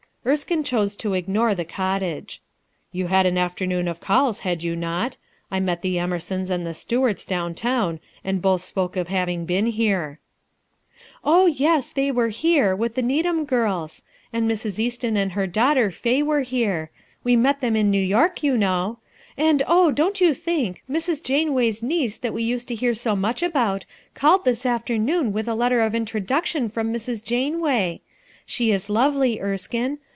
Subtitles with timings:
[0.23, 2.43] Erskine chose to ignore the cottage.
[2.91, 5.17] "You had an afternoon of calls, had you not?
[5.49, 9.65] I met the Emersons and the Stuarts down town and both spoke of having been
[9.65, 10.19] here."
[11.23, 14.77] "Oh, yes, they were here, with the Needham girls; and Mrs.
[14.77, 16.91] Easton and her daughter Faye were here.
[17.23, 18.99] We met them in New York, you know.
[19.37, 21.23] And oh, don't you think, Mrs.
[21.23, 25.55] Janeway's niece that we used to hear so much about called this afternoon with a
[25.55, 27.23] letter of in troduction from Mrs.
[27.23, 28.01] Janeway.
[28.45, 29.97] She is lovely, Erskine.